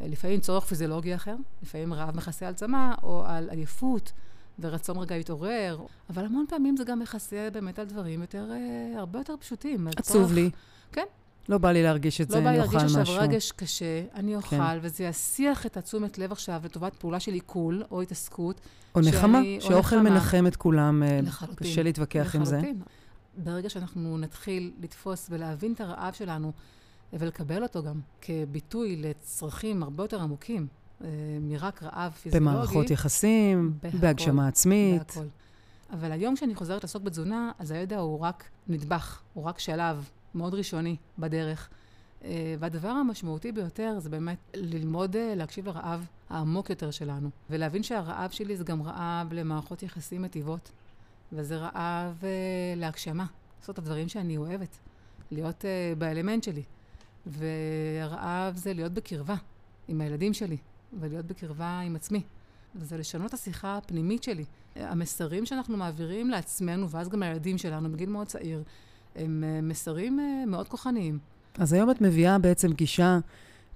[0.00, 4.12] לפעמים צורך פיזיולוגי אחר, לפעמים רעב מכסה על צמא או על עייפות
[4.58, 5.78] ורצון רגע להתעורר,
[6.10, 9.88] אבל המון פעמים זה גם מכסה באמת על דברים יותר, אה, הרבה יותר פשוטים.
[9.88, 10.32] עצוב צורך...
[10.32, 10.50] לי.
[10.92, 11.04] כן.
[11.48, 12.88] לא בא לי להרגיש את לא זה, אני אוכל משהו.
[12.88, 14.78] לא בא לי להרגיש עכשיו רגש קשה, אני אוכל, כן.
[14.82, 18.60] וזה יסיח את התשומת לב עכשיו לטובת פעולה של עיכול או התעסקות.
[18.94, 22.40] או נחמה, שאוכל מנחם את כולם, אה, לחלוטין, קשה להתווכח לחלוטין.
[22.40, 22.56] עם זה.
[22.56, 22.82] לחלוטין.
[23.36, 26.52] ברגע שאנחנו נתחיל לתפוס ולהבין את הרעב שלנו,
[27.12, 30.66] ולקבל אותו גם כביטוי לצרכים הרבה יותר עמוקים,
[31.04, 31.08] אה,
[31.40, 32.50] מרק רעב פיזיולוגי.
[32.50, 35.02] במערכות יחסים, בהכל, בהגשמה עצמית.
[35.02, 35.26] בהכל.
[35.92, 40.54] אבל היום כשאני חוזרת לעסוק בתזונה, אז הידע הוא רק נדבך, הוא רק שלב מאוד
[40.54, 41.68] ראשוני בדרך.
[42.24, 48.30] אה, והדבר המשמעותי ביותר זה באמת ללמוד אה, להקשיב לרעב העמוק יותר שלנו, ולהבין שהרעב
[48.30, 50.70] שלי זה גם רעב למערכות יחסים מטיבות,
[51.32, 52.28] וזה רעב אה,
[52.76, 53.26] להגשמה,
[53.60, 54.78] לעשות את הדברים שאני אוהבת,
[55.30, 55.64] להיות
[55.98, 56.62] באלמנט שלי.
[57.26, 59.34] והרעב זה להיות בקרבה
[59.88, 60.56] עם הילדים שלי,
[61.00, 62.22] ולהיות בקרבה עם עצמי.
[62.76, 64.44] וזה לשנות את השיחה הפנימית שלי.
[64.76, 68.62] המסרים שאנחנו מעבירים לעצמנו, ואז גם לילדים שלנו בגיל מאוד צעיר,
[69.16, 71.18] הם מסרים מאוד כוחניים.
[71.58, 73.18] אז היום את מביאה בעצם גישה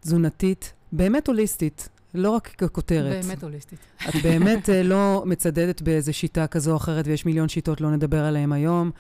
[0.01, 3.25] תזונתית באמת הוליסטית, לא רק ככותרת.
[3.25, 3.79] באמת הוליסטית.
[4.09, 8.25] את באמת אה, לא מצדדת באיזו שיטה כזו או אחרת, ויש מיליון שיטות, לא נדבר
[8.25, 8.91] עליהן היום.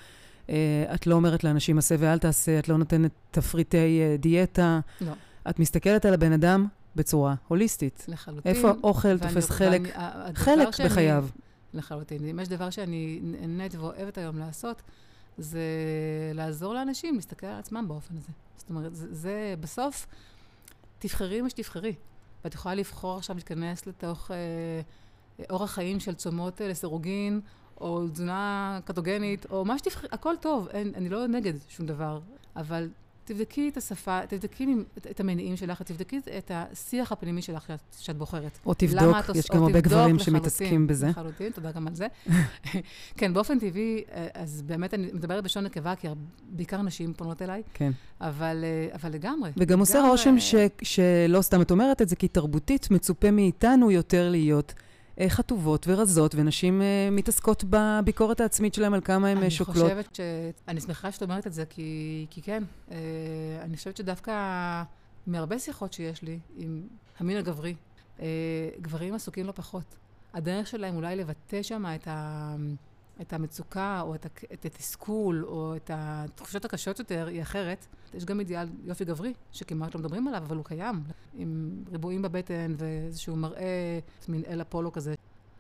[0.49, 4.81] אה, את לא אומרת לאנשים, עשה ואל תעשה, את לא נותנת תפריטי אה, דיאטה.
[5.01, 5.13] לא.
[5.51, 8.07] את מסתכלת על הבן אדם בצורה הוליסטית.
[8.09, 8.53] לחלוטין.
[8.53, 9.83] איפה האוכל תופס חלק,
[10.35, 11.27] חלק שאני, בחייו.
[11.75, 12.29] לחלוטין.
[12.29, 14.83] אם יש דבר שאני נהנית ואוהבת היום לעשות,
[15.39, 15.61] זה
[16.35, 18.29] לעזור לאנשים להסתכל על עצמם באופן הזה.
[18.57, 20.07] זאת אומרת, זה, זה בסוף,
[20.99, 21.95] תבחרי מה שתבחרי.
[22.45, 24.37] ואת יכולה לבחור עכשיו להיכנס לתוך אה,
[25.51, 27.41] אורח חיים של צומות אה, לסירוגין,
[27.81, 32.21] או תזונה קטוגנית, או מה שתבחרי, הכל טוב, אין, אני לא נגד שום דבר,
[32.57, 32.89] אבל
[33.25, 34.67] תבדקי את השפה, תבדקי
[34.99, 38.59] את, את המניעים שלך, תבדקי את השיח הפנימי שלך שאת, שאת בוחרת.
[38.67, 41.09] או תבדוק, יש גם הרבה גברים שמתעסקים בזה.
[41.09, 42.07] לחלוטין, תודה גם על זה.
[43.19, 46.09] כן, באופן טבעי, אה, אז באמת אני מדברת בלשון נקבה, כי
[46.51, 47.63] בעיקר נשים פונות אליי.
[47.75, 47.93] כן.
[48.21, 49.51] אבל, אה, אבל לגמרי.
[49.57, 54.31] וגם עושה רושם ש, שלא סתם את אומרת את זה, כי תרבותית מצופה מאיתנו יותר
[54.31, 54.75] להיות
[55.29, 59.91] חטובות ורזות, ונשים אה, מתעסקות בביקורת העצמית שלהם על כמה הן שוקלות.
[59.91, 60.21] אני חושבת ש...
[60.69, 62.97] אני שמחה שאת אומרת את זה, כי, כי כן, אה,
[63.61, 64.33] אני חושבת שדווקא
[65.27, 66.83] מהרבה שיחות שיש לי עם
[67.19, 67.75] המין הגברי,
[68.81, 69.97] גברים עסוקים לא פחות.
[70.35, 72.57] הדרך שלהם אולי לבטא שם את ה...
[73.21, 77.87] את המצוקה, או את, את התסכול, או את התחושות הקשות יותר, היא אחרת.
[78.15, 81.03] יש גם אידיאל יופי גברי, שכמעט לא מדברים עליו, אבל הוא קיים,
[81.35, 83.99] עם ריבועים בבטן ואיזשהו מראה,
[84.29, 85.15] מין אל אפולו כזה.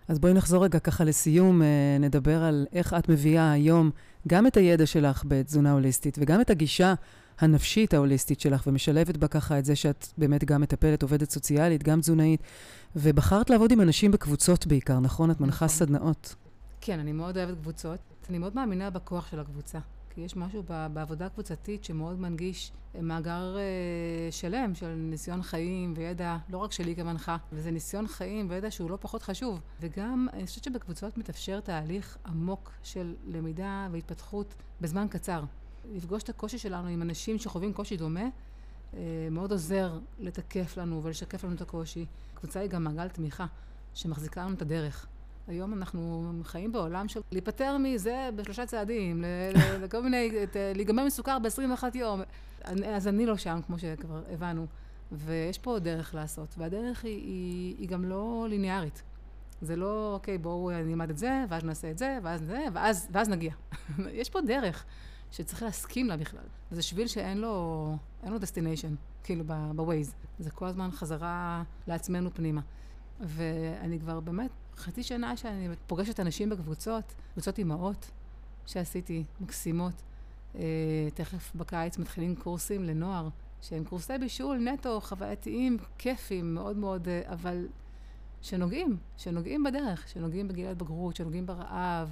[0.08, 3.90] אז בואי נחזור רגע ככה לסיום, אה, נדבר על איך את מביאה היום
[4.28, 6.94] גם את הידע שלך בתזונה הוליסטית וגם את הגישה
[7.38, 12.00] הנפשית ההוליסטית שלך, ומשלבת בה ככה את זה שאת באמת גם מטפלת, עובדת סוציאלית, גם
[12.00, 12.42] תזונאית,
[12.96, 15.30] ובחרת לעבוד עם אנשים בקבוצות בעיקר, נכון?
[15.30, 15.76] את מנחה נכון.
[15.76, 16.34] סדנאות.
[16.86, 17.98] כן, אני מאוד אוהבת קבוצות.
[18.28, 19.78] אני מאוד מאמינה בכוח של הקבוצה.
[20.10, 26.36] כי יש משהו בעבודה קבוצתית שמאוד מנגיש אה, מאגר uh, שלם של ניסיון חיים וידע,
[26.48, 29.60] לא רק שלי כמנחה, וזה ניסיון חיים וידע שהוא לא פחות חשוב.
[29.80, 35.44] וגם, אני חושבת שבקבוצות מתאפשר תהליך עמוק של למידה והתפתחות בזמן קצר.
[35.92, 38.28] לפגוש את הקושי שלנו עם אנשים שחווים קושי דומה,
[38.92, 38.96] uh,
[39.30, 42.06] מאוד עוזר לתקף לנו ולשקף לנו את הקושי.
[42.34, 43.46] קבוצה היא גם מעגל תמיכה
[43.94, 45.06] שמחזיקה לנו את הדרך.
[45.48, 49.24] היום אנחנו חיים בעולם של להיפטר מזה בשלושה צעדים,
[49.82, 50.30] לכל מיני,
[50.74, 52.20] להיגמר מסוכר ב-21 יום.
[52.64, 54.66] אז אני לא שם, כמו שכבר הבנו.
[55.12, 59.02] ויש פה דרך לעשות, והדרך היא, היא, היא גם לא ליניארית.
[59.60, 63.28] זה לא, אוקיי, בואו נלמד את זה, ואז נעשה את זה, ואז זה, ואז, ואז
[63.28, 63.52] נגיע.
[64.20, 64.84] יש פה דרך
[65.30, 66.44] שצריך להסכים לה בכלל.
[66.70, 70.14] זה שביל שאין לו, אין לו destination, כאילו ב-Waze.
[70.38, 72.60] זה כל הזמן חזרה לעצמנו פנימה.
[73.20, 78.10] ואני כבר באמת חצי שנה שאני פוגשת אנשים בקבוצות, קבוצות אימהות
[78.66, 79.92] שעשיתי, מקסימות.
[80.54, 80.56] Uh,
[81.14, 83.28] תכף בקיץ מתחילים קורסים לנוער,
[83.60, 87.66] שהם קורסי בישול נטו, חווייתיים, כיפים, מאוד מאוד, uh, אבל
[88.42, 92.10] שנוגעים, שנוגעים בדרך, שנוגעים בגיל ההתבגרות, שנוגעים ברעב,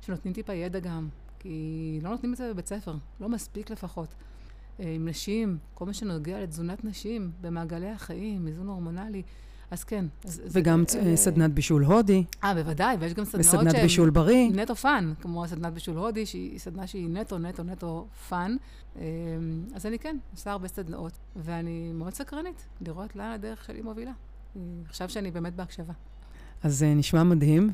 [0.00, 4.08] שנותנים טיפה ידע גם, כי לא נותנים את זה בבית ספר, לא מספיק לפחות.
[4.08, 9.22] Uh, עם נשים, כל מה שנוגע לתזונת נשים במעגלי החיים, איזון הורמונלי.
[9.70, 10.04] אז כן.
[10.24, 12.24] אז וגם זה, אה, סדנת בישול הודי.
[12.44, 13.66] אה, בוודאי, ויש גם סדנאות שהן...
[13.66, 14.50] וסדנת בישול בריא.
[14.50, 18.56] נטו fun, כמו סדנת בישול הודי, שהיא סדנה שהיא נטו, נטו, נטו fun.
[18.96, 19.02] אמ,
[19.74, 24.12] אז אני כן, עושה הרבה סדנאות, ואני מאוד סקרנית לראות לאן הדרך שלי מובילה.
[24.88, 25.92] עכשיו שאני באמת בהקשבה.
[26.62, 27.70] אז זה אה, נשמע מדהים,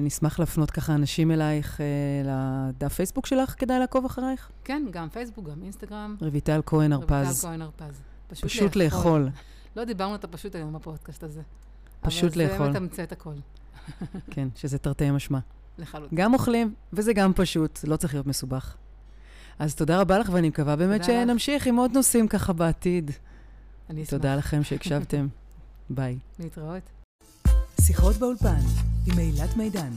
[0.00, 1.86] ונשמח להפנות ככה אנשים אלייך אה,
[2.24, 4.50] לדף פייסבוק שלך, כדאי לעקוב אחרייך?
[4.64, 6.16] כן, גם פייסבוק, גם אינסטגרם.
[6.20, 7.26] רויטל כהן הרפז.
[7.26, 8.00] רויטל כהן הרפז.
[8.28, 9.20] פשוט, פשוט לאכול.
[9.20, 9.30] לאכול.
[9.76, 11.42] לא דיברנו אותה פשוט היום בפודקאסט הזה.
[12.00, 12.56] פשוט לאכול.
[12.56, 13.34] אבל זה מתמצת הכל.
[14.34, 15.38] כן, שזה תרתי משמע.
[15.78, 16.18] לחלוטין.
[16.18, 18.76] גם אוכלים, וזה גם פשוט, לא צריך להיות מסובך.
[19.58, 23.10] אז תודה רבה לך, ואני מקווה באמת שנמשיך עם עוד נושאים ככה בעתיד.
[23.90, 24.10] אני אשמח.
[24.10, 25.28] תודה לכם שהקשבתם.
[25.90, 26.18] ביי.
[26.38, 26.82] להתראות.
[27.80, 28.60] שיחות באולפן
[29.06, 29.90] עם אילת מידן.